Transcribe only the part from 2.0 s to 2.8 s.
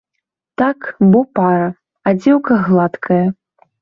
а дзеўка